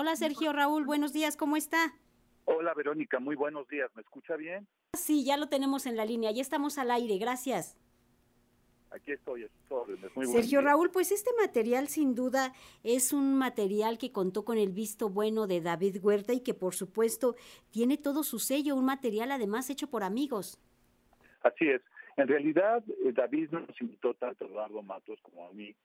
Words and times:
Hola 0.00 0.16
Sergio 0.16 0.54
Raúl, 0.54 0.86
buenos 0.86 1.12
días, 1.12 1.36
¿cómo 1.36 1.58
está? 1.58 1.92
Hola 2.46 2.72
Verónica, 2.72 3.18
muy 3.18 3.36
buenos 3.36 3.68
días, 3.68 3.90
¿me 3.94 4.00
escucha 4.00 4.34
bien? 4.34 4.66
Sí, 4.94 5.26
ya 5.26 5.36
lo 5.36 5.50
tenemos 5.50 5.84
en 5.84 5.94
la 5.94 6.06
línea, 6.06 6.30
ya 6.30 6.40
estamos 6.40 6.78
al 6.78 6.90
aire, 6.90 7.18
gracias. 7.18 7.76
Aquí 8.90 9.12
estoy, 9.12 9.46
muy 10.14 10.26
Sergio 10.26 10.62
Raúl, 10.62 10.90
pues 10.90 11.12
este 11.12 11.30
material 11.38 11.88
sin 11.88 12.14
duda 12.14 12.54
es 12.82 13.12
un 13.12 13.36
material 13.36 13.98
que 13.98 14.10
contó 14.10 14.42
con 14.42 14.56
el 14.56 14.72
visto 14.72 15.10
bueno 15.10 15.46
de 15.46 15.60
David 15.60 15.98
Huerta 16.02 16.32
y 16.32 16.40
que 16.40 16.54
por 16.54 16.74
supuesto 16.74 17.36
tiene 17.70 17.98
todo 17.98 18.22
su 18.22 18.38
sello, 18.38 18.76
un 18.76 18.86
material 18.86 19.30
además 19.30 19.68
hecho 19.68 19.90
por 19.90 20.02
amigos. 20.02 20.58
Así 21.42 21.68
es. 21.68 21.82
En 22.16 22.26
realidad, 22.26 22.82
eh, 23.04 23.12
David 23.12 23.50
nos 23.50 23.78
invitó 23.78 24.14
tanto 24.14 24.46
a 24.46 24.48
Eduardo 24.48 24.80
Matos 24.80 25.20
como 25.20 25.46
a 25.46 25.52
mí 25.52 25.76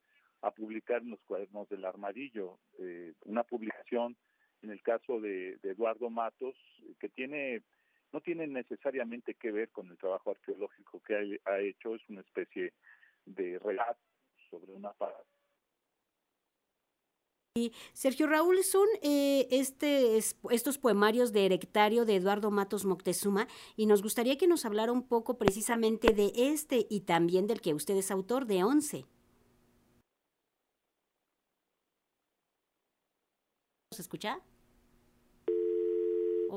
a 0.45 0.51
publicar 0.51 1.01
en 1.01 1.09
los 1.09 1.23
cuadernos 1.23 1.67
del 1.69 1.85
armadillo, 1.85 2.59
eh, 2.77 3.13
una 3.25 3.43
publicación 3.43 4.15
en 4.61 4.69
el 4.69 4.81
caso 4.83 5.19
de, 5.19 5.57
Eduardo 5.63 6.11
Matos 6.11 6.55
que 6.99 7.09
tiene 7.09 7.63
no 8.13 8.21
tiene 8.21 8.45
necesariamente 8.45 9.33
que 9.33 9.51
ver 9.51 9.69
con 9.71 9.89
el 9.89 9.97
trabajo 9.97 10.29
arqueológico 10.29 11.01
que 11.01 11.39
ha, 11.43 11.59
hecho, 11.59 11.95
es 11.95 12.01
una 12.07 12.21
especie 12.21 12.73
de 13.25 13.59
relato 13.59 13.99
sobre 14.49 14.71
una 14.71 14.93
parte 14.93 15.23
Sergio 17.93 18.27
Raúl, 18.27 18.63
son 18.63 18.87
eh, 19.01 19.47
este, 19.49 20.17
estos 20.17 20.77
poemarios 20.77 21.33
de 21.33 21.45
Erectario 21.45 22.05
de 22.05 22.17
Eduardo 22.17 22.51
Matos 22.51 22.85
Moctezuma 22.85 23.47
y 23.75 23.87
nos 23.87 24.03
gustaría 24.03 24.37
que 24.37 24.47
nos 24.47 24.65
hablara 24.65 24.91
un 24.91 25.07
poco 25.07 25.37
precisamente 25.37 26.13
de 26.13 26.31
este 26.35 26.85
y 26.89 27.01
también 27.01 27.47
del 27.47 27.61
que 27.61 27.73
usted 27.73 27.95
es 27.95 28.11
autor 28.11 28.45
de 28.45 28.63
Once. 28.63 29.05
¿Se 33.95 34.01
escucha? 34.01 34.41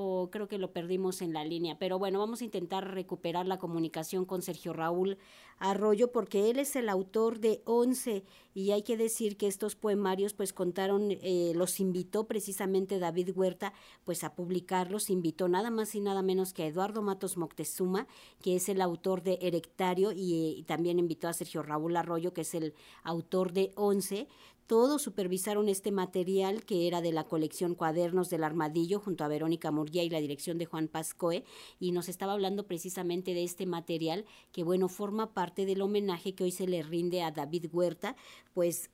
o 0.00 0.30
creo 0.30 0.46
que 0.46 0.58
lo 0.58 0.72
perdimos 0.72 1.22
en 1.22 1.32
la 1.32 1.44
línea. 1.44 1.76
Pero 1.78 1.98
bueno, 1.98 2.18
vamos 2.18 2.40
a 2.40 2.44
intentar 2.44 2.94
recuperar 2.94 3.46
la 3.46 3.58
comunicación 3.58 4.24
con 4.24 4.42
Sergio 4.42 4.72
Raúl 4.72 5.18
Arroyo 5.58 6.12
porque 6.12 6.50
él 6.50 6.60
es 6.60 6.76
el 6.76 6.88
autor 6.88 7.40
de 7.40 7.62
11 7.64 8.22
y 8.54 8.70
hay 8.70 8.82
que 8.82 8.96
decir 8.96 9.36
que 9.36 9.48
estos 9.48 9.74
poemarios 9.74 10.34
pues 10.34 10.52
contaron, 10.52 11.08
eh, 11.10 11.52
los 11.56 11.80
invitó 11.80 12.28
precisamente 12.28 13.00
David 13.00 13.30
Huerta 13.34 13.72
pues 14.04 14.22
a 14.22 14.36
publicarlos, 14.36 15.10
invitó 15.10 15.48
nada 15.48 15.70
más 15.70 15.96
y 15.96 16.00
nada 16.00 16.22
menos 16.22 16.52
que 16.52 16.62
a 16.62 16.66
Eduardo 16.66 17.02
Matos 17.02 17.36
Moctezuma, 17.36 18.06
que 18.40 18.54
es 18.54 18.68
el 18.68 18.80
autor 18.80 19.22
de 19.22 19.38
Erectario 19.42 20.12
y, 20.12 20.54
y 20.58 20.62
también 20.62 21.00
invitó 21.00 21.26
a 21.26 21.32
Sergio 21.32 21.64
Raúl 21.64 21.96
Arroyo, 21.96 22.32
que 22.32 22.42
es 22.42 22.54
el 22.54 22.72
autor 23.02 23.52
de 23.52 23.72
11 23.74 24.28
todos 24.68 25.00
supervisaron 25.00 25.68
este 25.70 25.90
material 25.90 26.62
que 26.64 26.86
era 26.86 27.00
de 27.00 27.10
la 27.10 27.24
colección 27.24 27.74
Cuadernos 27.74 28.28
del 28.28 28.44
Armadillo 28.44 29.00
junto 29.00 29.24
a 29.24 29.28
Verónica 29.28 29.70
Murguía 29.70 30.04
y 30.04 30.10
la 30.10 30.20
dirección 30.20 30.58
de 30.58 30.66
Juan 30.66 30.88
Pascoe 30.88 31.42
y 31.80 31.90
nos 31.92 32.10
estaba 32.10 32.34
hablando 32.34 32.66
precisamente 32.66 33.32
de 33.32 33.44
este 33.44 33.64
material 33.64 34.26
que 34.52 34.64
bueno 34.64 34.90
forma 34.90 35.32
parte 35.32 35.64
del 35.64 35.80
homenaje 35.80 36.34
que 36.34 36.44
hoy 36.44 36.52
se 36.52 36.68
le 36.68 36.82
rinde 36.82 37.22
a 37.22 37.30
David 37.30 37.70
Huerta, 37.72 38.14
pues 38.52 38.90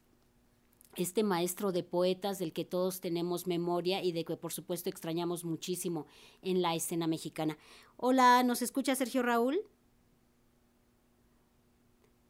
este 0.94 1.24
maestro 1.24 1.72
de 1.72 1.82
poetas 1.82 2.38
del 2.38 2.52
que 2.52 2.64
todos 2.64 3.00
tenemos 3.00 3.48
memoria 3.48 4.00
y 4.00 4.12
de 4.12 4.24
que 4.24 4.36
por 4.36 4.52
supuesto 4.52 4.88
extrañamos 4.88 5.44
muchísimo 5.44 6.06
en 6.42 6.62
la 6.62 6.76
escena 6.76 7.08
mexicana. 7.08 7.58
Hola, 7.96 8.44
¿nos 8.44 8.62
escucha 8.62 8.94
Sergio 8.94 9.24
Raúl? 9.24 9.60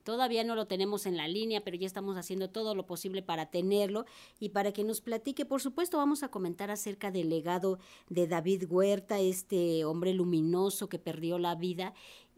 Todavía 0.05 0.44
no 0.44 0.55
lo 0.55 0.66
tenemos 0.66 1.06
en 1.06 1.16
la 1.16 1.27
línea, 1.27 1.62
pero 1.62 1.77
ya 1.77 1.86
estamos 1.86 2.16
haciendo 2.16 2.50
todo 2.50 2.74
lo 2.74 2.86
posible 2.86 3.22
para 3.22 3.50
tenerlo 3.50 4.05
y 4.38 4.50
para 4.50 4.72
que 4.72 4.84
nos 4.84 5.00
platique. 5.00 5.44
Por 5.46 5.61
supuesto, 5.61 5.96
vamos 5.96 6.22
a 6.22 6.30
comentar 6.30 6.70
acerca 6.70 7.11
del 7.11 7.30
legado 7.30 7.78
de 8.11 8.27
David 8.27 8.64
Huerta, 8.69 9.19
este 9.19 9.84
hombre 9.84 10.12
luminoso 10.14 10.88
que 10.88 10.98
perdió 10.98 11.38
la 11.38 11.55
vida 11.55 11.94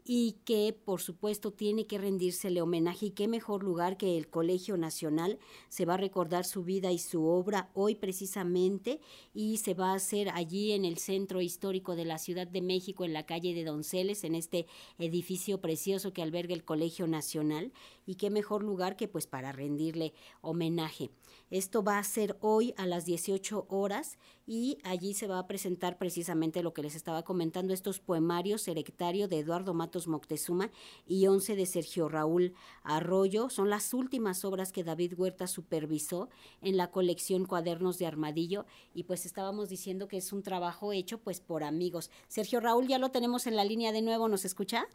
y 0.09 0.37
que 0.45 0.73
por 0.85 1.01
supuesto 1.01 1.51
tiene 1.51 1.85
que 1.85 1.97
rendírsele 1.97 2.61
homenaje 2.61 3.07
y 3.07 3.11
qué 3.11 3.27
mejor 3.27 3.61
lugar 3.61 3.97
que 3.97 4.17
el 4.17 4.29
Colegio 4.29 4.77
Nacional. 4.77 5.37
Se 5.67 5.83
va 5.83 5.95
a 5.95 5.97
recordar 5.97 6.45
su 6.45 6.63
vida 6.63 6.93
y 6.93 6.97
su 6.97 7.25
obra 7.25 7.69
hoy 7.73 7.95
precisamente 7.95 9.01
y 9.33 9.57
se 9.57 9.73
va 9.73 9.91
a 9.91 9.95
hacer 9.95 10.29
allí 10.29 10.71
en 10.71 10.85
el 10.85 10.97
centro 10.97 11.41
histórico 11.41 11.97
de 11.97 12.05
la 12.05 12.19
Ciudad 12.19 12.47
de 12.47 12.61
México, 12.61 13.03
en 13.03 13.11
la 13.11 13.25
calle 13.25 13.53
de 13.53 13.65
Donceles, 13.65 14.23
en 14.23 14.35
este 14.35 14.65
edificio 14.97 15.59
precioso 15.59 16.13
que 16.13 16.21
alberga 16.21 16.53
el 16.53 16.63
Colegio 16.63 17.05
Nacional 17.05 17.73
y 18.07 18.15
qué 18.15 18.31
mejor 18.31 18.63
lugar 18.63 18.95
que 18.95 19.07
pues 19.07 19.27
para 19.27 19.51
rendirle 19.51 20.13
homenaje. 20.41 21.11
Esto 21.51 21.83
va 21.83 21.99
a 21.99 22.03
ser 22.03 22.37
hoy 22.41 22.73
a 22.77 22.87
las 22.87 23.05
18 23.05 23.67
horas 23.69 24.17
y 24.47 24.79
allí 24.83 25.13
se 25.13 25.27
va 25.27 25.39
a 25.39 25.47
presentar 25.47 25.97
precisamente 25.97 26.63
lo 26.63 26.73
que 26.73 26.81
les 26.81 26.95
estaba 26.95 27.23
comentando, 27.23 27.73
estos 27.73 27.99
poemarios 27.99 28.61
Selectario 28.61 29.27
de 29.27 29.39
Eduardo 29.39 29.73
Matos 29.73 30.07
Moctezuma 30.07 30.71
y 31.05 31.27
11 31.27 31.55
de 31.55 31.65
Sergio 31.65 32.09
Raúl 32.09 32.53
Arroyo. 32.83 33.49
Son 33.49 33.69
las 33.69 33.93
últimas 33.93 34.43
obras 34.45 34.71
que 34.71 34.83
David 34.83 35.13
Huerta 35.17 35.47
supervisó 35.47 36.29
en 36.61 36.77
la 36.77 36.91
colección 36.91 37.45
Cuadernos 37.45 37.97
de 37.97 38.07
Armadillo 38.07 38.65
y 38.93 39.03
pues 39.03 39.25
estábamos 39.25 39.69
diciendo 39.69 40.07
que 40.07 40.17
es 40.17 40.31
un 40.31 40.43
trabajo 40.43 40.93
hecho 40.93 41.19
pues 41.19 41.41
por 41.41 41.63
amigos. 41.63 42.09
Sergio 42.27 42.61
Raúl, 42.61 42.87
ya 42.87 42.99
lo 42.99 43.11
tenemos 43.11 43.47
en 43.47 43.57
la 43.57 43.65
línea 43.65 43.91
de 43.91 44.01
nuevo, 44.01 44.29
¿nos 44.29 44.45
escucha? 44.45 44.87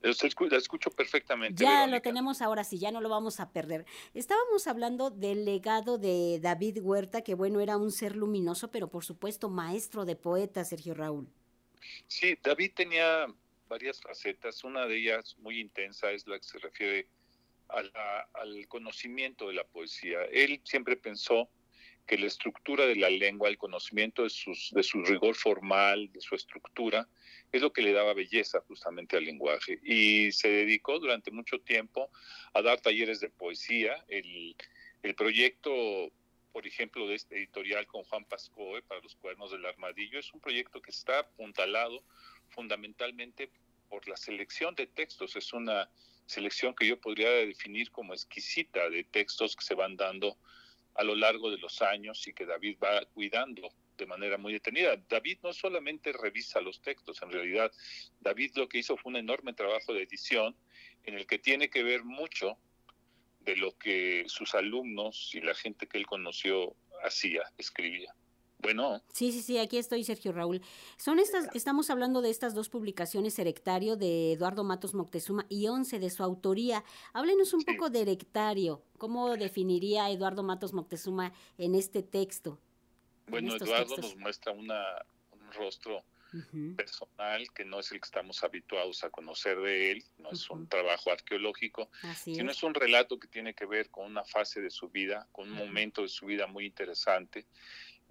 La 0.00 0.56
escucho 0.56 0.90
perfectamente. 0.90 1.62
Ya 1.62 1.86
lo 1.86 2.00
tenemos 2.00 2.40
ahora 2.40 2.62
sí, 2.62 2.78
ya 2.78 2.92
no 2.92 3.00
lo 3.00 3.08
vamos 3.08 3.40
a 3.40 3.52
perder. 3.52 3.84
Estábamos 4.14 4.66
hablando 4.66 5.10
del 5.10 5.44
legado 5.44 5.98
de 5.98 6.38
David 6.40 6.78
Huerta, 6.80 7.22
que 7.22 7.34
bueno, 7.34 7.60
era 7.60 7.76
un 7.76 7.90
ser 7.90 8.14
luminoso, 8.14 8.70
pero 8.70 8.88
por 8.88 9.04
supuesto 9.04 9.48
maestro 9.48 10.04
de 10.04 10.14
poetas, 10.14 10.68
Sergio 10.68 10.94
Raúl. 10.94 11.28
Sí, 12.06 12.38
David 12.42 12.72
tenía 12.74 13.26
varias 13.68 14.00
facetas. 14.00 14.62
Una 14.62 14.86
de 14.86 14.98
ellas 14.98 15.36
muy 15.38 15.58
intensa 15.58 16.10
es 16.12 16.26
la 16.26 16.38
que 16.38 16.44
se 16.44 16.58
refiere 16.58 17.08
al 17.68 18.68
conocimiento 18.68 19.48
de 19.48 19.54
la 19.54 19.64
poesía. 19.64 20.22
Él 20.32 20.60
siempre 20.64 20.96
pensó 20.96 21.48
que 22.08 22.16
la 22.16 22.26
estructura 22.26 22.86
de 22.86 22.96
la 22.96 23.10
lengua, 23.10 23.50
el 23.50 23.58
conocimiento 23.58 24.22
de, 24.22 24.30
su 24.30 25.02
rigor 25.04 25.34
formal, 25.34 26.10
de 26.10 26.22
su 26.22 26.34
estructura, 26.34 27.06
es 27.52 27.60
lo 27.60 27.70
que 27.70 27.82
le 27.82 27.92
daba 27.92 28.14
belleza 28.14 28.62
justamente 28.66 29.18
al 29.18 29.26
lenguaje. 29.26 29.78
Y 29.84 30.32
se 30.32 30.48
dedicó 30.48 30.98
durante 30.98 31.30
mucho 31.30 31.60
tiempo 31.60 32.10
a 32.54 32.62
dar 32.62 32.80
talleres 32.80 33.20
de 33.20 33.28
poesía. 33.28 34.06
El, 34.08 34.56
el 35.02 35.14
proyecto, 35.14 36.10
por 36.50 36.66
ejemplo, 36.66 37.06
de 37.06 37.16
este 37.16 37.36
editorial 37.36 37.86
con 37.86 38.04
Juan 38.04 38.24
Pascoe 38.24 38.80
para 38.82 39.02
los 39.02 39.14
cuadernos 39.16 39.52
del 39.52 39.66
armadillo, 39.66 40.18
es 40.18 40.32
un 40.32 40.40
proyecto 40.40 40.80
que 40.80 40.90
está 40.90 41.18
apuntalado 41.18 42.02
fundamentalmente 42.48 43.50
por 43.90 44.08
la 44.08 44.16
selección 44.16 44.74
de 44.74 44.86
textos. 44.86 45.36
Es 45.36 45.52
una 45.52 45.90
selección 46.24 46.74
que 46.74 46.86
yo 46.86 46.98
podría 46.98 47.28
definir 47.28 47.90
como 47.90 48.14
exquisita 48.14 48.88
de 48.88 49.04
textos 49.04 49.54
que 49.54 49.64
se 49.64 49.74
van 49.74 49.96
dando 49.96 50.38
a 50.98 51.04
lo 51.04 51.14
largo 51.14 51.50
de 51.50 51.58
los 51.58 51.80
años 51.80 52.26
y 52.26 52.32
que 52.32 52.44
David 52.44 52.76
va 52.82 53.04
cuidando 53.14 53.72
de 53.96 54.04
manera 54.04 54.36
muy 54.36 54.52
detenida. 54.52 54.96
David 55.08 55.38
no 55.44 55.52
solamente 55.52 56.12
revisa 56.12 56.60
los 56.60 56.82
textos, 56.82 57.22
en 57.22 57.30
realidad 57.30 57.70
David 58.20 58.50
lo 58.56 58.68
que 58.68 58.78
hizo 58.78 58.96
fue 58.96 59.10
un 59.10 59.16
enorme 59.16 59.52
trabajo 59.52 59.94
de 59.94 60.02
edición 60.02 60.56
en 61.04 61.14
el 61.14 61.26
que 61.26 61.38
tiene 61.38 61.70
que 61.70 61.84
ver 61.84 62.02
mucho 62.02 62.58
de 63.40 63.54
lo 63.54 63.78
que 63.78 64.24
sus 64.26 64.56
alumnos 64.56 65.30
y 65.34 65.40
la 65.40 65.54
gente 65.54 65.86
que 65.86 65.98
él 65.98 66.06
conoció 66.06 66.74
hacía, 67.04 67.42
escribía. 67.56 68.12
Bueno. 68.58 69.00
Sí, 69.12 69.30
sí, 69.30 69.40
sí, 69.40 69.58
aquí 69.58 69.78
estoy, 69.78 70.02
Sergio 70.02 70.32
Raúl. 70.32 70.60
Son 70.96 71.18
estas, 71.18 71.48
estamos 71.54 71.90
hablando 71.90 72.22
de 72.22 72.30
estas 72.30 72.54
dos 72.54 72.68
publicaciones, 72.68 73.38
Erectario 73.38 73.96
de 73.96 74.32
Eduardo 74.32 74.64
Matos 74.64 74.94
Moctezuma 74.94 75.46
y 75.48 75.68
Once 75.68 75.98
de 76.00 76.10
su 76.10 76.24
autoría. 76.24 76.84
Háblenos 77.12 77.52
un 77.52 77.62
poco 77.62 77.88
de 77.88 78.02
Erectario. 78.02 78.82
¿Cómo 78.98 79.36
definiría 79.36 80.10
Eduardo 80.10 80.42
Matos 80.42 80.72
Moctezuma 80.72 81.32
en 81.56 81.76
este 81.76 82.02
texto? 82.02 82.58
Bueno, 83.28 83.54
Eduardo 83.54 83.96
nos 83.96 84.16
muestra 84.16 84.52
una, 84.52 84.82
un 85.30 85.52
rostro 85.52 86.02
personal 86.76 87.48
que 87.54 87.64
no 87.64 87.80
es 87.80 87.90
el 87.90 88.00
que 88.00 88.06
estamos 88.06 88.44
habituados 88.44 89.02
a 89.02 89.10
conocer 89.10 89.58
de 89.60 89.92
él, 89.92 90.04
no 90.18 90.30
es 90.30 90.50
un 90.50 90.68
trabajo 90.68 91.10
arqueológico, 91.10 91.88
sino 92.14 92.50
es. 92.50 92.62
un 92.62 92.74
relato 92.74 93.18
que 93.18 93.28
tiene 93.28 93.54
que 93.54 93.64
ver 93.64 93.88
con 93.90 94.04
una 94.06 94.24
fase 94.24 94.60
de 94.60 94.70
su 94.70 94.90
vida, 94.90 95.26
con 95.32 95.50
un 95.50 95.56
momento 95.56 96.02
de 96.02 96.08
su 96.08 96.26
vida 96.26 96.46
muy 96.46 96.66
interesante 96.66 97.46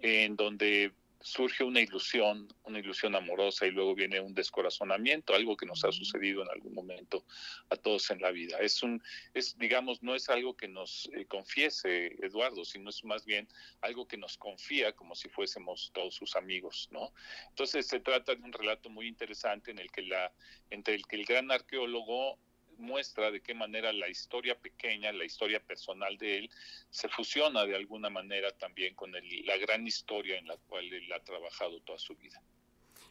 en 0.00 0.36
donde 0.36 0.92
surge 1.20 1.64
una 1.64 1.80
ilusión, 1.80 2.48
una 2.64 2.78
ilusión 2.78 3.14
amorosa 3.14 3.66
y 3.66 3.70
luego 3.70 3.94
viene 3.94 4.20
un 4.20 4.34
descorazonamiento, 4.34 5.34
algo 5.34 5.56
que 5.56 5.66
nos 5.66 5.84
ha 5.84 5.92
sucedido 5.92 6.42
en 6.42 6.50
algún 6.50 6.74
momento 6.74 7.24
a 7.70 7.76
todos 7.76 8.10
en 8.10 8.20
la 8.20 8.30
vida. 8.30 8.58
Es 8.60 8.82
un, 8.82 9.02
es, 9.34 9.58
digamos, 9.58 10.02
no 10.02 10.14
es 10.14 10.28
algo 10.28 10.56
que 10.56 10.68
nos 10.68 11.10
eh, 11.14 11.26
confiese 11.26 12.14
Eduardo, 12.24 12.64
sino 12.64 12.90
es 12.90 13.04
más 13.04 13.24
bien 13.24 13.48
algo 13.80 14.06
que 14.06 14.16
nos 14.16 14.36
confía 14.36 14.92
como 14.92 15.14
si 15.14 15.28
fuésemos 15.28 15.90
todos 15.92 16.14
sus 16.14 16.36
amigos, 16.36 16.88
¿no? 16.92 17.12
Entonces 17.48 17.86
se 17.86 18.00
trata 18.00 18.34
de 18.34 18.42
un 18.42 18.52
relato 18.52 18.88
muy 18.88 19.08
interesante 19.08 19.70
en 19.70 19.78
el 19.80 19.90
que 19.90 20.02
la, 20.02 20.32
entre 20.70 20.94
el 20.94 21.06
que 21.06 21.16
el 21.16 21.24
gran 21.24 21.50
arqueólogo 21.50 22.38
muestra 22.78 23.30
de 23.30 23.40
qué 23.40 23.54
manera 23.54 23.92
la 23.92 24.08
historia 24.08 24.58
pequeña, 24.58 25.12
la 25.12 25.24
historia 25.24 25.60
personal 25.60 26.16
de 26.18 26.38
él, 26.38 26.50
se 26.90 27.08
fusiona 27.08 27.64
de 27.64 27.76
alguna 27.76 28.10
manera 28.10 28.52
también 28.52 28.94
con 28.94 29.12
la 29.12 29.56
gran 29.56 29.86
historia 29.86 30.38
en 30.38 30.46
la 30.46 30.56
cual 30.56 30.92
él 30.92 31.12
ha 31.12 31.20
trabajado 31.20 31.80
toda 31.80 31.98
su 31.98 32.14
vida. 32.14 32.40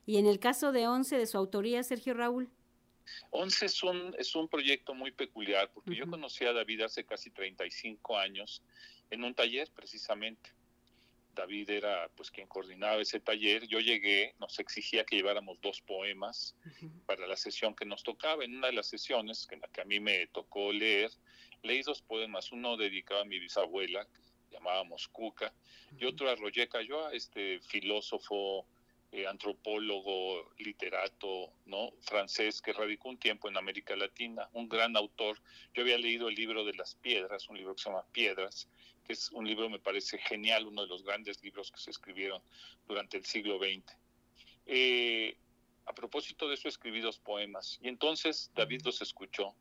Y 0.06 0.18
en 0.18 0.25
el 0.25 0.40
caso 0.40 0.72
de 0.72 0.88
Once, 0.88 1.18
de 1.18 1.28
su 1.28 1.38
autoría, 1.38 1.84
Sergio 1.84 2.14
Raúl. 2.14 2.50
Once 3.30 3.66
es 3.66 3.84
un, 3.84 4.16
es 4.18 4.36
un 4.36 4.48
proyecto 4.48 4.94
muy 4.94 5.12
peculiar, 5.12 5.72
porque 5.74 5.96
yo 5.96 6.08
conocí 6.08 6.46
a 6.46 6.54
David 6.54 6.81
hace 6.81 7.06
casi 7.06 7.30
35 7.30 8.18
años 8.18 8.62
en 9.10 9.24
un 9.24 9.34
taller 9.34 9.69
precisamente. 9.74 10.56
David 11.38 11.69
era 11.69 12.10
pues 12.16 12.31
quien 12.31 12.48
coordinaba 12.48 13.01
ese 13.01 13.19
taller. 13.19 13.68
Yo 13.68 13.80
llegué, 13.80 14.34
nos 14.39 14.57
exigía 14.60 15.06
que 15.06 15.16
lleváramos 15.16 15.62
dos 15.62 15.81
poemas 15.81 16.56
para 17.06 17.28
la 17.28 17.36
sesión 17.36 17.75
que 17.75 17.86
nos 17.86 18.04
tocaba. 18.04 18.44
En 18.44 18.57
una 18.57 18.68
de 18.68 18.74
las 18.74 18.88
sesiones, 18.88 19.48
en 19.51 19.62
la 19.62 19.68
que 19.68 19.81
a 19.81 19.86
mí 19.86 20.00
me 20.00 20.28
tocó 20.28 20.74
leer, 20.74 21.12
leí 21.62 21.84
dos 21.84 22.01
poemas, 22.01 22.51
uno 22.51 22.75
dedicado 22.75 23.22
a 23.22 23.25
mi 23.25 23.39
bisabuela, 23.39 24.06
que 24.06 24.22
llamábamos 24.51 25.07
Cuca, 25.10 25.54
y 25.98 26.06
otro 26.06 26.30
a 26.30 26.36
Roger 26.36 26.68
Cayoa, 26.68 27.13
este 27.13 27.60
filósofo, 27.60 28.68
eh, 29.12 29.25
antropólogo, 29.25 30.51
literato, 30.57 31.54
¿no? 31.65 31.92
francés 32.01 32.62
que 32.62 32.74
radicó 32.74 33.09
un 33.09 33.18
tiempo 33.18 33.48
en 33.48 33.57
América 33.57 33.95
Latina, 33.95 34.50
un 34.54 34.68
gran 34.68 34.98
autor. 34.98 35.42
Yo 35.74 35.83
había 35.83 35.98
leído 35.98 36.27
el 36.27 36.36
libro 36.36 36.65
de 36.65 36.74
las 36.74 36.95
piedras, 36.95 37.48
un 37.50 37.57
libro 37.57 37.75
que 37.75 37.83
se 37.83 37.89
llama 37.89 38.06
Piedras, 38.12 38.68
que 39.06 39.13
es 39.13 39.31
un 39.31 39.48
libro, 39.48 39.69
me 39.69 39.80
parece 39.80 40.18
genial, 40.18 40.68
uno 40.68 40.81
de 40.81 40.89
los 40.89 41.04
grandes 41.04 41.42
libros 41.42 41.71
que 41.71 41.80
se 41.80 41.92
escribieron 41.92 42.42
durante 42.86 43.18
el 43.18 43.25
siglo 43.25 43.57
XX. 43.57 43.98
Eh, 44.65 45.38
a 45.86 45.94
propósito 45.94 46.50
de 46.50 46.56
eso, 46.56 46.68
escribí 46.68 47.00
dos 47.00 47.18
poemas. 47.18 47.80
Y 47.81 47.88
entonces 47.88 48.51
David 48.56 48.81
los 48.83 49.01
escuchó, 49.01 49.56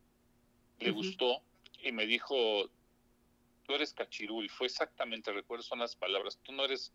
le 0.80 0.90
gustó 0.90 1.40
y 1.80 1.92
me 1.92 2.04
dijo, 2.06 2.68
tú 3.62 3.74
eres 3.74 3.92
cachirul. 3.92 4.50
Fue 4.50 4.66
exactamente, 4.66 5.32
recuerdo, 5.32 5.62
son 5.62 5.78
las 5.78 5.94
palabras, 5.94 6.40
tú 6.42 6.52
no 6.52 6.64
eres 6.64 6.92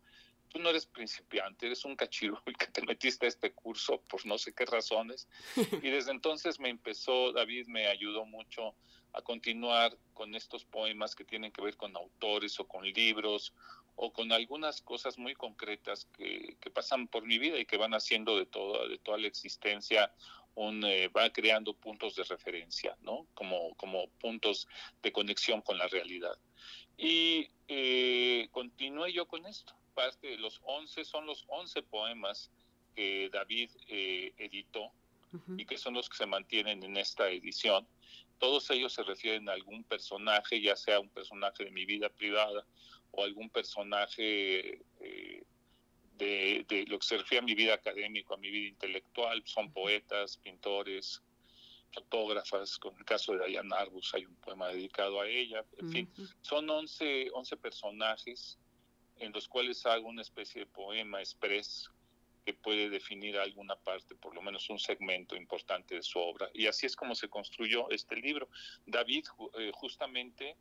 tú 0.52 0.58
no 0.58 0.68
eres 0.68 0.86
principiante, 0.86 1.66
eres 1.66 1.84
un 1.84 1.96
cachirul 1.96 2.42
que 2.58 2.66
te 2.66 2.82
metiste 2.82 3.26
a 3.26 3.28
este 3.28 3.52
curso 3.52 4.00
por 4.02 4.24
no 4.26 4.38
sé 4.38 4.52
qué 4.52 4.66
razones. 4.66 5.28
Y 5.82 5.90
desde 5.90 6.10
entonces 6.10 6.60
me 6.60 6.68
empezó, 6.68 7.32
David 7.32 7.66
me 7.66 7.86
ayudó 7.86 8.24
mucho 8.26 8.74
a 9.14 9.22
continuar 9.22 9.96
con 10.14 10.34
estos 10.34 10.64
poemas 10.64 11.14
que 11.14 11.24
tienen 11.24 11.52
que 11.52 11.62
ver 11.62 11.76
con 11.76 11.96
autores 11.96 12.58
o 12.60 12.66
con 12.66 12.84
libros 12.84 13.52
o 13.96 14.12
con 14.12 14.32
algunas 14.32 14.80
cosas 14.80 15.18
muy 15.18 15.34
concretas 15.34 16.06
que, 16.16 16.56
pasan 16.72 17.06
por 17.08 17.24
mi 17.26 17.38
vida 17.38 17.58
y 17.58 17.66
que 17.66 17.76
van 17.76 17.92
haciendo 17.92 18.38
de 18.38 18.46
toda, 18.46 18.88
de 18.88 18.98
toda 18.98 19.18
la 19.18 19.26
existencia 19.26 20.10
un, 20.54 20.84
eh, 20.84 21.08
va 21.08 21.30
creando 21.30 21.74
puntos 21.74 22.14
de 22.14 22.24
referencia, 22.24 22.96
¿no? 23.02 23.26
Como, 23.34 23.74
como 23.76 24.08
puntos 24.20 24.68
de 25.02 25.12
conexión 25.12 25.62
con 25.62 25.78
la 25.78 25.88
realidad. 25.88 26.36
Y 26.96 27.48
continué 29.02 29.12
yo 29.12 29.26
con 29.26 29.46
esto. 29.46 29.74
Parte 29.94 30.28
de 30.28 30.38
los 30.38 30.60
11 30.64 31.04
son 31.04 31.26
los 31.26 31.44
11 31.48 31.82
poemas 31.82 32.50
que 32.94 33.28
David 33.32 33.70
eh, 33.88 34.32
editó 34.38 34.92
y 35.56 35.64
que 35.64 35.78
son 35.78 35.94
los 35.94 36.10
que 36.10 36.16
se 36.18 36.26
mantienen 36.26 36.82
en 36.82 36.96
esta 36.98 37.30
edición 37.30 37.86
todos 38.42 38.68
ellos 38.70 38.92
se 38.92 39.04
refieren 39.04 39.48
a 39.48 39.52
algún 39.52 39.84
personaje, 39.84 40.60
ya 40.60 40.74
sea 40.74 40.98
un 40.98 41.08
personaje 41.10 41.64
de 41.64 41.70
mi 41.70 41.84
vida 41.84 42.08
privada 42.08 42.66
o 43.12 43.22
algún 43.22 43.48
personaje 43.48 44.82
eh, 44.98 45.44
de, 46.16 46.84
lo 46.88 46.98
que 46.98 47.06
se 47.06 47.18
refiere 47.18 47.38
a 47.38 47.46
mi 47.46 47.54
vida 47.54 47.74
académica, 47.74 48.34
a 48.34 48.38
mi 48.38 48.50
vida 48.50 48.70
intelectual. 48.70 49.44
Son 49.46 49.72
poetas, 49.72 50.38
pintores, 50.38 51.22
fotógrafas. 51.92 52.78
Con 52.78 52.96
el 52.98 53.04
caso 53.04 53.32
de 53.32 53.46
Diana 53.46 53.76
Arbus 53.76 54.12
hay 54.12 54.24
un 54.24 54.34
poema 54.34 54.70
dedicado 54.70 55.20
a 55.20 55.28
ella. 55.28 55.64
En 55.78 55.92
fin, 55.92 56.12
son 56.40 56.68
11, 56.68 57.30
11 57.32 57.56
personajes 57.58 58.58
en 59.22 59.32
los 59.32 59.48
cuales 59.48 59.86
hago 59.86 60.08
una 60.08 60.22
especie 60.22 60.62
de 60.62 60.66
poema 60.66 61.20
express 61.20 61.88
que 62.44 62.54
puede 62.54 62.90
definir 62.90 63.38
alguna 63.38 63.76
parte, 63.76 64.16
por 64.16 64.34
lo 64.34 64.42
menos 64.42 64.68
un 64.68 64.80
segmento 64.80 65.36
importante 65.36 65.94
de 65.94 66.02
su 66.02 66.18
obra. 66.18 66.50
Y 66.52 66.66
así 66.66 66.86
es 66.86 66.96
como 66.96 67.14
se 67.14 67.28
construyó 67.28 67.88
este 67.90 68.16
libro. 68.16 68.48
David 68.84 69.24
eh, 69.58 69.70
justamente 69.72 70.56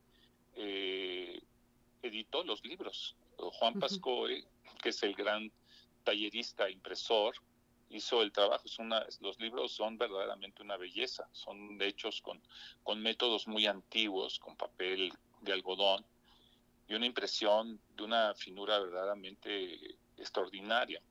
eh, 0.54 1.42
editó 2.04 2.44
los 2.44 2.63
libros. 2.63 3.16
Juan 3.36 3.80
Pascoe, 3.80 4.46
que 4.84 4.90
es 4.90 5.02
el 5.02 5.16
gran 5.16 5.52
tallerista, 6.04 6.69
impresor, 6.69 7.34
hizo 7.90 8.22
el 8.22 8.31
trabajo. 8.31 8.63
Es 8.66 8.78
una, 8.78 9.08
los 9.19 9.40
libros 9.40 9.72
son 9.72 9.98
verdaderamente 9.98 10.62
una 10.62 10.78
belleza. 10.78 11.28
Son 11.31 11.81
hechos 11.81 12.22
con, 12.22 12.40
con 12.84 13.02
métodos 13.02 13.48
muy 13.48 13.66
antiguos, 13.66 14.38
con 14.38 14.56
papel 14.56 15.12
de 15.42 15.54
algodón 15.54 16.06
y 16.91 16.93
una 16.93 17.05
impresión 17.05 17.79
de 17.95 18.03
una 18.03 18.33
finura 18.33 18.77
verdaderamente 18.77 19.95
extraordinaria. 20.17 21.01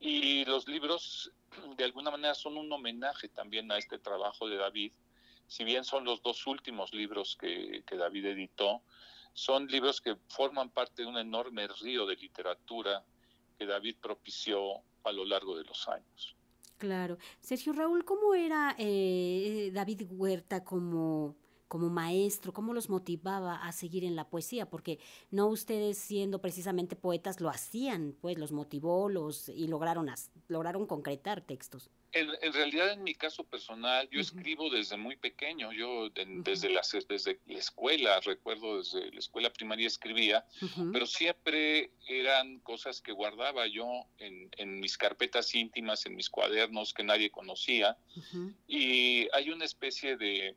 Y 0.00 0.46
los 0.46 0.66
libros, 0.66 1.30
de 1.76 1.84
alguna 1.84 2.10
manera, 2.10 2.34
son 2.34 2.56
un 2.56 2.72
homenaje 2.72 3.28
también 3.28 3.70
a 3.70 3.76
este 3.76 3.98
trabajo 3.98 4.48
de 4.48 4.56
David. 4.56 4.92
Si 5.46 5.62
bien 5.62 5.84
son 5.84 6.04
los 6.04 6.22
dos 6.22 6.46
últimos 6.46 6.94
libros 6.94 7.36
que, 7.38 7.84
David 7.86 8.26
editó, 8.26 8.82
son 9.34 9.66
libros 9.66 10.00
que 10.00 10.16
forman 10.28 10.70
parte 10.70 11.02
de 11.02 11.08
un 11.08 11.18
enorme 11.18 11.68
río 11.68 12.06
de 12.06 12.16
literatura 12.16 13.04
que 13.58 13.66
David 13.66 13.96
propició 14.00 14.76
a 15.04 15.12
lo 15.12 15.26
largo 15.26 15.54
de 15.58 15.64
los 15.64 15.86
años. 15.86 16.34
Claro. 16.78 17.18
Sergio 17.40 17.74
Raúl, 17.74 18.06
¿cómo 18.06 18.34
era 18.34 18.74
eh, 18.78 19.70
David 19.74 20.04
Huerta 20.08 20.64
como 20.64 21.36
como 21.70 21.88
maestro, 21.88 22.52
cómo 22.52 22.74
los 22.74 22.90
motivaba 22.90 23.54
a 23.64 23.70
seguir 23.70 24.02
en 24.02 24.16
la 24.16 24.28
poesía, 24.28 24.68
porque 24.68 24.98
no 25.30 25.46
ustedes 25.46 25.98
siendo 25.98 26.40
precisamente 26.40 26.96
poetas 26.96 27.40
lo 27.40 27.48
hacían, 27.48 28.16
pues 28.20 28.36
los 28.38 28.50
motivó 28.50 29.08
los 29.08 29.48
y 29.48 29.68
lograron 29.68 30.10
lograron 30.48 30.88
concretar 30.88 31.42
textos. 31.42 31.88
En, 32.12 32.52
realidad, 32.52 32.92
en 32.92 33.04
mi 33.04 33.14
caso 33.14 33.44
personal, 33.44 34.08
yo 34.10 34.20
escribo 34.20 34.68
desde 34.68 34.96
muy 34.96 35.14
pequeño. 35.14 35.70
Yo 35.70 36.10
desde, 36.10 36.70
la, 36.70 36.82
desde 37.08 37.38
la 37.46 37.58
escuela, 37.58 38.18
recuerdo 38.18 38.78
desde 38.78 39.12
la 39.12 39.20
escuela 39.20 39.52
primaria 39.52 39.86
escribía, 39.86 40.44
pero 40.92 41.06
siempre 41.06 41.92
eran 42.08 42.58
cosas 42.58 43.00
que 43.00 43.12
guardaba 43.12 43.68
yo 43.68 43.86
en, 44.18 44.50
en, 44.56 44.80
mis 44.80 44.98
carpetas 44.98 45.54
íntimas, 45.54 46.04
en 46.04 46.16
mis 46.16 46.28
cuadernos 46.28 46.92
que 46.92 47.04
nadie 47.04 47.30
conocía. 47.30 47.96
Y 48.66 49.28
hay 49.32 49.50
una 49.50 49.64
especie 49.64 50.16
de, 50.16 50.56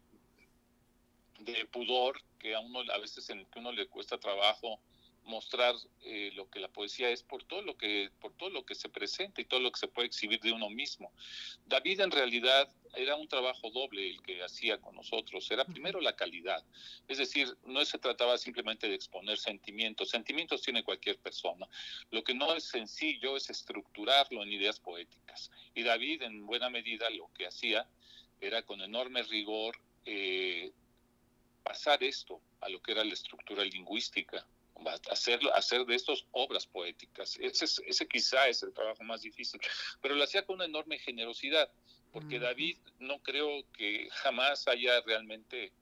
de 1.43 1.65
pudor 1.65 2.21
que 2.39 2.55
a 2.55 2.59
uno 2.59 2.79
a 2.91 2.97
veces 2.97 3.29
en 3.29 3.45
que 3.45 3.59
uno 3.59 3.71
le 3.71 3.87
cuesta 3.87 4.17
trabajo 4.19 4.79
mostrar 5.25 5.75
eh, 6.03 6.31
lo 6.33 6.49
que 6.49 6.59
la 6.59 6.67
poesía 6.67 7.09
es 7.09 7.23
por 7.23 7.43
todo 7.43 7.61
lo 7.61 7.77
que 7.77 8.09
por 8.19 8.35
todo 8.35 8.49
lo 8.49 8.65
que 8.65 8.75
se 8.75 8.89
presenta 8.89 9.41
y 9.41 9.45
todo 9.45 9.59
lo 9.59 9.71
que 9.71 9.79
se 9.79 9.87
puede 9.87 10.07
exhibir 10.07 10.39
de 10.41 10.51
uno 10.51 10.69
mismo. 10.69 11.13
David 11.65 12.01
en 12.01 12.11
realidad 12.11 12.69
era 12.95 13.15
un 13.15 13.27
trabajo 13.27 13.71
doble 13.71 14.09
el 14.09 14.21
que 14.21 14.43
hacía 14.43 14.79
con 14.79 14.95
nosotros. 14.95 15.49
Era 15.49 15.65
primero 15.65 15.99
la 16.01 16.15
calidad, 16.15 16.63
es 17.07 17.17
decir, 17.17 17.55
no 17.65 17.83
se 17.85 17.97
trataba 17.97 18.37
simplemente 18.37 18.87
de 18.87 18.95
exponer 18.95 19.37
sentimientos. 19.37 20.09
Sentimientos 20.09 20.61
tiene 20.61 20.83
cualquier 20.83 21.17
persona. 21.17 21.67
Lo 22.11 22.23
que 22.23 22.33
no 22.33 22.53
es 22.53 22.65
sencillo 22.65 23.37
es 23.37 23.49
estructurarlo 23.49 24.43
en 24.43 24.51
ideas 24.51 24.79
poéticas. 24.79 25.51
Y 25.73 25.83
David 25.83 26.23
en 26.23 26.45
buena 26.45 26.69
medida 26.69 27.09
lo 27.09 27.31
que 27.33 27.47
hacía 27.47 27.87
era 28.41 28.63
con 28.63 28.81
enorme 28.81 29.23
rigor 29.23 29.77
eh, 30.05 30.73
pasar 31.63 32.03
esto 32.03 32.41
a 32.61 32.69
lo 32.69 32.81
que 32.81 32.91
era 32.91 33.03
la 33.03 33.13
estructura 33.13 33.63
lingüística, 33.63 34.45
hacerlo, 35.09 35.53
hacer 35.55 35.85
de 35.85 35.95
estos 35.95 36.27
obras 36.31 36.67
poéticas. 36.67 37.37
Ese, 37.39 37.65
ese 37.85 38.07
quizá 38.07 38.47
es 38.47 38.63
el 38.63 38.73
trabajo 38.73 39.03
más 39.03 39.21
difícil, 39.21 39.59
pero 40.01 40.15
lo 40.15 40.23
hacía 40.23 40.45
con 40.45 40.55
una 40.55 40.65
enorme 40.65 40.99
generosidad, 40.99 41.71
porque 42.11 42.39
David 42.39 42.77
no 42.99 43.21
creo 43.23 43.63
que 43.71 44.07
jamás 44.11 44.67
haya 44.67 45.01
realmente 45.01 45.73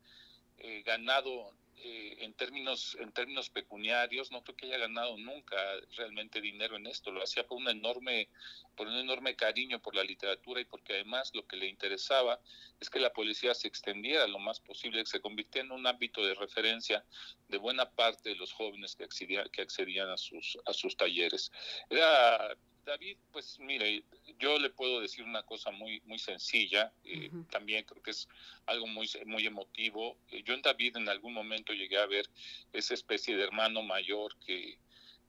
eh, 0.57 0.83
ganado 0.83 1.53
eh, 1.83 2.17
en 2.19 2.33
términos 2.33 2.95
en 2.99 3.11
términos 3.11 3.49
pecuniarios 3.49 4.31
no 4.31 4.43
creo 4.43 4.55
que 4.55 4.65
haya 4.67 4.77
ganado 4.77 5.17
nunca 5.17 5.57
realmente 5.97 6.39
dinero 6.39 6.75
en 6.75 6.87
esto 6.87 7.11
lo 7.11 7.23
hacía 7.23 7.45
por 7.45 7.57
un 7.57 7.67
enorme 7.67 8.29
por 8.75 8.87
un 8.87 8.95
enorme 8.95 9.35
cariño 9.35 9.81
por 9.81 9.95
la 9.95 10.03
literatura 10.03 10.61
y 10.61 10.65
porque 10.65 10.93
además 10.93 11.31
lo 11.33 11.45
que 11.47 11.57
le 11.57 11.67
interesaba 11.67 12.39
es 12.79 12.89
que 12.89 12.99
la 12.99 13.13
policía 13.13 13.53
se 13.53 13.67
extendiera 13.67 14.27
lo 14.27 14.39
más 14.39 14.59
posible 14.59 15.03
que 15.03 15.09
se 15.09 15.21
convirtiera 15.21 15.65
en 15.65 15.71
un 15.71 15.87
ámbito 15.87 16.23
de 16.25 16.35
referencia 16.35 17.03
de 17.47 17.57
buena 17.57 17.89
parte 17.89 18.29
de 18.29 18.35
los 18.35 18.53
jóvenes 18.53 18.95
que 18.95 19.03
accedían 19.03 19.49
que 19.49 19.61
accedían 19.61 20.09
a 20.09 20.17
sus 20.17 20.57
a 20.65 20.73
sus 20.73 20.95
talleres. 20.95 21.51
Era 21.89 22.55
David, 22.85 23.17
pues 23.31 23.59
mire, 23.59 24.03
yo 24.39 24.57
le 24.57 24.69
puedo 24.69 25.01
decir 25.01 25.23
una 25.23 25.43
cosa 25.43 25.71
muy 25.71 26.01
muy 26.05 26.19
sencilla, 26.19 26.91
eh, 27.03 27.29
también 27.49 27.83
creo 27.85 28.01
que 28.01 28.11
es 28.11 28.27
algo 28.65 28.87
muy 28.87 29.09
muy 29.25 29.45
emotivo. 29.45 30.17
Eh, 30.29 30.43
yo 30.43 30.53
en 30.53 30.61
David 30.61 30.97
en 30.97 31.09
algún 31.09 31.33
momento 31.33 31.73
llegué 31.73 31.97
a 31.97 32.05
ver 32.05 32.29
esa 32.73 32.93
especie 32.93 33.35
de 33.35 33.43
hermano 33.43 33.83
mayor 33.83 34.35
que, 34.45 34.77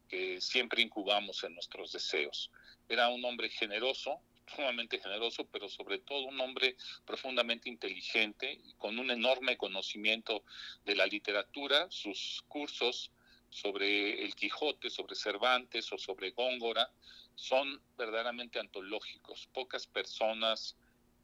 que 0.08 0.40
siempre 0.40 0.82
incubamos 0.82 1.44
en 1.44 1.54
nuestros 1.54 1.92
deseos. 1.92 2.50
Era 2.88 3.08
un 3.08 3.24
hombre 3.24 3.48
generoso, 3.50 4.20
sumamente 4.54 4.98
generoso, 4.98 5.46
pero 5.46 5.68
sobre 5.68 5.98
todo 5.98 6.26
un 6.26 6.40
hombre 6.40 6.76
profundamente 7.06 7.68
inteligente, 7.68 8.60
con 8.78 8.98
un 8.98 9.10
enorme 9.10 9.56
conocimiento 9.56 10.44
de 10.84 10.96
la 10.96 11.06
literatura, 11.06 11.86
sus 11.90 12.42
cursos 12.48 13.10
sobre 13.52 14.24
el 14.24 14.34
Quijote, 14.34 14.90
sobre 14.90 15.14
Cervantes 15.14 15.92
o 15.92 15.98
sobre 15.98 16.30
Góngora, 16.30 16.90
son 17.34 17.82
verdaderamente 17.96 18.58
antológicos. 18.58 19.48
Pocas 19.52 19.86
personas 19.86 20.76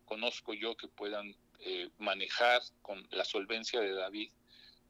conozco 0.04 0.54
yo 0.54 0.76
que 0.76 0.88
puedan 0.88 1.36
eh, 1.60 1.90
manejar 1.98 2.62
con 2.82 3.06
la 3.10 3.24
solvencia 3.24 3.80
de 3.80 3.92
David 3.92 4.30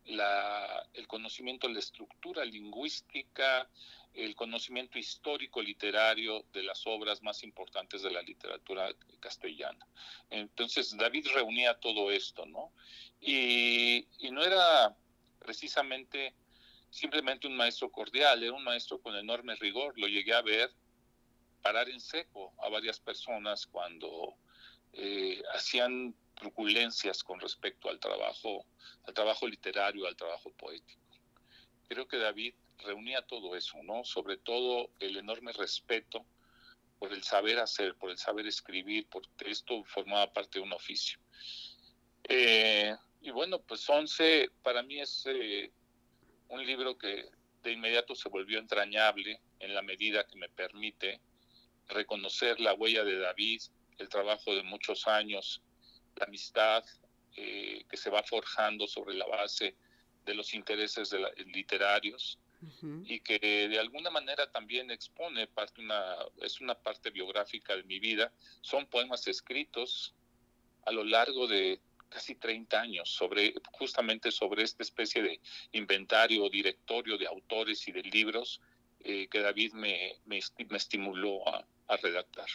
la, 0.09 0.87
el 0.95 1.07
conocimiento 1.07 1.69
de 1.69 1.75
la 1.75 1.81
estructura 1.81 2.45
lingüística, 2.45 3.69
el 4.15 4.35
conocimiento 4.35 4.99
histórico 4.99 5.61
literario 5.61 6.45
de 6.53 6.63
las 6.63 6.87
obras 6.87 7.23
más 7.23 7.43
importantes 7.43 8.03
de 8.03 8.11
la 8.11 8.23
literatura 8.23 8.91
castellana. 9.21 9.87
Entonces 10.31 10.97
David 10.97 11.27
reunía 11.35 11.79
todo 11.79 12.11
esto, 12.11 12.47
¿no? 12.47 12.73
Y, 13.21 14.09
y 14.19 14.31
no 14.31 14.43
era 14.43 14.97
precisamente 15.39 16.35
simplemente 16.91 17.47
un 17.47 17.57
maestro 17.57 17.91
cordial, 17.91 18.43
era 18.43 18.53
un 18.53 18.65
maestro 18.65 19.01
con 19.01 19.15
enorme 19.15 19.57
rigor. 19.57 19.99
Lo 19.99 20.09
llegué 20.09 20.33
a 20.33 20.43
ver 20.43 20.71
parar 21.63 21.89
en 21.89 22.01
seco 22.01 22.55
a 22.59 22.69
varias 22.69 23.01
personas 23.01 23.67
cuando 23.67 24.37
eh, 24.93 25.43
hacían 25.55 26.15
truculencias 26.35 27.23
con 27.23 27.41
respecto 27.41 27.89
al 27.89 27.99
trabajo, 27.99 28.65
al 29.05 29.15
trabajo 29.15 29.47
literario, 29.47 30.07
al 30.07 30.17
trabajo 30.17 30.53
poético. 30.53 31.01
Creo 31.89 32.07
que 32.07 32.19
David 32.19 32.55
reunía 32.79 33.23
todo 33.23 33.57
eso, 33.57 33.83
¿no? 33.83 34.05
Sobre 34.05 34.37
todo 34.37 34.91
el 35.01 35.17
enorme 35.17 35.53
respeto 35.53 36.25
por 36.99 37.13
el 37.13 37.23
saber 37.23 37.59
hacer, 37.59 37.95
por 37.97 38.11
el 38.11 38.19
saber 38.19 38.47
escribir, 38.47 39.09
porque 39.09 39.29
esto 39.51 39.85
formaba 39.85 40.33
parte 40.33 40.59
de 40.59 40.65
un 40.65 40.73
oficio. 40.73 41.19
Eh, 42.29 42.95
y 43.21 43.31
bueno, 43.31 43.61
pues 43.61 43.89
Once 43.89 44.51
para 44.63 44.83
mí 44.83 45.01
es 45.01 45.25
eh, 45.27 45.73
un 46.49 46.65
libro 46.65 46.99
que 46.99 47.25
de 47.63 47.73
inmediato 47.73 48.15
se 48.15 48.29
volvió 48.29 48.59
entrañable 48.59 49.41
en 49.59 49.75
la 49.75 49.83
medida 49.83 50.27
que 50.27 50.37
me 50.37 50.49
permite 50.49 51.21
reconocer 51.89 52.61
la 52.61 52.75
huella 52.75 53.05
de 53.05 53.19
David, 53.19 53.63
el 53.99 54.09
trabajo 54.09 54.55
de 54.55 54.63
muchos 54.63 55.07
años, 55.07 55.63
la 56.17 56.27
amistad 56.27 56.85
eh, 57.37 57.85
que 57.89 57.97
se 57.97 58.11
va 58.11 58.23
forjando 58.23 58.87
sobre 58.87 59.15
la 59.15 59.27
base 59.27 59.77
de 60.25 60.35
los 60.35 60.55
intereses 60.55 61.11
de 61.11 61.21
literarios 61.47 62.39
y 63.05 63.21
que 63.21 63.39
de 63.39 63.79
alguna 63.79 64.11
manera 64.11 64.51
también 64.51 64.91
expone 64.91 65.47
parte 65.47 65.81
una 65.81 66.17
es 66.43 66.61
una 66.61 66.75
parte 66.75 67.11
biográfica 67.11 67.77
de 67.77 67.85
mi 67.85 68.01
vida. 68.01 68.33
Son 68.63 68.87
poemas 68.87 69.27
escritos 69.29 70.13
a 70.85 70.91
lo 70.91 71.05
largo 71.05 71.47
de 71.47 71.81
casi 72.09 72.35
30 72.35 72.81
años 72.81 73.11
sobre 73.11 73.55
justamente 73.73 74.33
sobre 74.33 74.65
esta 74.65 74.83
especie 74.83 75.23
de 75.23 75.41
inventario 75.73 76.45
o 76.45 76.51
directorio 76.51 77.17
de 77.17 77.27
autores 77.27 77.87
y 77.87 77.93
de 77.93 78.03
libros 78.03 78.61
eh, 79.01 79.29
que 79.29 79.41
David 79.41 79.75
me, 79.75 80.17
me, 80.27 80.41
estimuló 80.77 81.47
a, 81.49 81.65
redactar. 81.97 82.47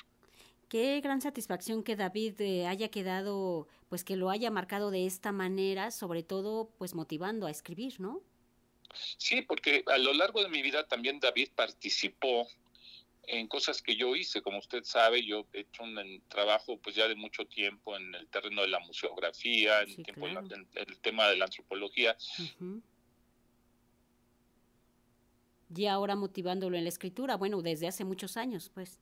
Qué 0.70 1.00
gran 1.02 1.22
satisfacción 1.22 1.84
que 1.84 1.96
David 1.96 2.42
eh, 2.42 2.66
haya 2.66 2.90
quedado, 2.90 3.68
pues 3.90 4.04
que 4.04 4.16
lo 4.16 4.30
haya 4.30 4.50
marcado 4.50 4.90
de 4.90 5.06
esta 5.06 5.32
manera, 5.32 5.92
sobre 5.92 6.24
todo 6.24 6.72
pues 6.78 6.96
motivando 6.96 7.46
a 7.46 7.52
escribir, 7.52 8.00
¿no? 8.00 8.22
Sí, 9.18 9.42
porque 9.42 9.84
a 9.88 9.98
lo 9.98 10.14
largo 10.14 10.42
de 10.42 10.50
mi 10.50 10.62
vida 10.62 10.88
también 10.88 11.20
David 11.20 11.50
participó 11.56 12.48
en 13.28 13.48
cosas 13.48 13.82
que 13.82 13.96
yo 13.96 14.16
hice. 14.16 14.42
Como 14.42 14.60
usted 14.60 14.84
sabe, 14.84 15.24
yo 15.26 15.46
he 15.54 15.62
hecho 15.62 15.84
un 15.84 16.22
trabajo 16.28 16.78
pues 16.78 16.96
ya 16.96 17.08
de 17.08 17.16
mucho 17.16 17.46
tiempo 17.46 17.96
en 17.96 18.14
el 18.16 18.28
terreno 18.28 18.62
de 18.62 18.68
la 18.68 18.80
museografía, 18.80 19.82
en, 19.82 19.90
el, 20.76 21.00
tema 21.00 21.28
de 21.30 21.38
la 21.38 21.46
antropología. 21.46 22.18
Y 25.76 25.86
ahora 25.88 26.16
motivándolo 26.16 26.78
en 26.78 26.84
la 26.84 26.90
escritura, 26.90 27.36
bueno, 27.36 27.62
desde 27.62 27.88
hace 27.88 28.04
muchos 28.06 28.38
años, 28.38 28.72
pues. 28.74 29.00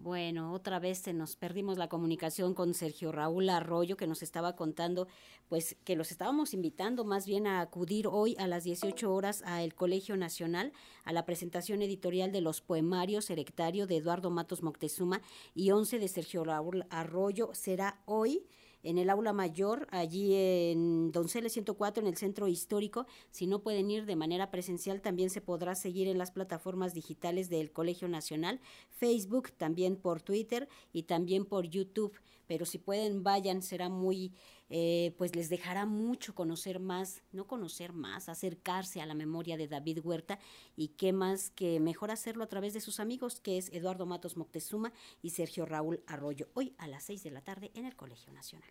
Bueno, 0.00 0.52
otra 0.52 0.78
vez 0.78 0.98
se 0.98 1.12
nos 1.12 1.34
perdimos 1.34 1.76
la 1.76 1.88
comunicación 1.88 2.54
con 2.54 2.72
Sergio 2.72 3.10
Raúl 3.10 3.48
Arroyo, 3.48 3.96
que 3.96 4.06
nos 4.06 4.22
estaba 4.22 4.54
contando, 4.54 5.08
pues 5.48 5.76
que 5.84 5.96
los 5.96 6.12
estábamos 6.12 6.54
invitando 6.54 7.04
más 7.04 7.26
bien 7.26 7.48
a 7.48 7.60
acudir 7.60 8.06
hoy 8.06 8.36
a 8.38 8.46
las 8.46 8.62
18 8.62 9.12
horas 9.12 9.42
al 9.42 9.74
Colegio 9.74 10.16
Nacional 10.16 10.72
a 11.02 11.12
la 11.12 11.26
presentación 11.26 11.82
editorial 11.82 12.30
de 12.30 12.42
los 12.42 12.60
poemarios 12.60 13.28
Erectario 13.28 13.88
de 13.88 13.96
Eduardo 13.96 14.30
Matos 14.30 14.62
Moctezuma 14.62 15.20
y 15.52 15.72
11 15.72 15.98
de 15.98 16.06
Sergio 16.06 16.44
Raúl 16.44 16.84
Arroyo. 16.90 17.50
Será 17.52 18.00
hoy 18.06 18.44
en 18.82 18.98
el 18.98 19.10
aula 19.10 19.32
mayor, 19.32 19.86
allí 19.90 20.34
en 20.34 21.10
Donceles 21.12 21.52
104, 21.52 22.02
en 22.02 22.08
el 22.08 22.16
centro 22.16 22.48
histórico. 22.48 23.06
Si 23.30 23.46
no 23.46 23.62
pueden 23.62 23.90
ir 23.90 24.06
de 24.06 24.16
manera 24.16 24.50
presencial, 24.50 25.00
también 25.00 25.30
se 25.30 25.40
podrá 25.40 25.74
seguir 25.74 26.08
en 26.08 26.18
las 26.18 26.30
plataformas 26.30 26.94
digitales 26.94 27.50
del 27.50 27.72
Colegio 27.72 28.08
Nacional, 28.08 28.60
Facebook, 28.90 29.50
también 29.52 29.96
por 29.96 30.22
Twitter 30.22 30.68
y 30.92 31.04
también 31.04 31.44
por 31.44 31.66
YouTube. 31.66 32.18
Pero 32.46 32.64
si 32.64 32.78
pueden, 32.78 33.22
vayan, 33.22 33.62
será 33.62 33.88
muy, 33.88 34.32
eh, 34.70 35.14
pues 35.18 35.34
les 35.34 35.48
dejará 35.48 35.86
mucho 35.86 36.34
conocer 36.34 36.80
más, 36.80 37.22
no 37.32 37.46
conocer 37.46 37.92
más, 37.92 38.28
acercarse 38.28 39.00
a 39.00 39.06
la 39.06 39.14
memoria 39.14 39.56
de 39.56 39.68
David 39.68 40.00
Huerta 40.04 40.38
y 40.76 40.88
qué 40.88 41.12
más 41.12 41.50
que 41.50 41.80
mejor 41.80 42.10
hacerlo 42.10 42.44
a 42.44 42.48
través 42.48 42.74
de 42.74 42.80
sus 42.80 43.00
amigos, 43.00 43.40
que 43.40 43.58
es 43.58 43.70
Eduardo 43.72 44.06
Matos 44.06 44.36
Moctezuma 44.36 44.92
y 45.22 45.30
Sergio 45.30 45.66
Raúl 45.66 46.02
Arroyo, 46.06 46.48
hoy 46.54 46.74
a 46.78 46.86
las 46.86 47.04
seis 47.04 47.22
de 47.22 47.30
la 47.30 47.40
tarde 47.40 47.70
en 47.74 47.84
el 47.84 47.96
Colegio 47.96 48.32
Nacional. 48.32 48.70